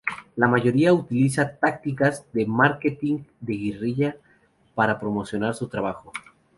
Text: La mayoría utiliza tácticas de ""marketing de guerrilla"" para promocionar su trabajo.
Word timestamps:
La 0.35 0.47
mayoría 0.47 0.93
utiliza 0.93 1.57
tácticas 1.59 2.25
de 2.33 2.47
""marketing 2.47 3.19
de 3.39 3.53
guerrilla"" 3.55 4.17
para 4.73 4.99
promocionar 4.99 5.53
su 5.53 5.67
trabajo. 5.67 6.11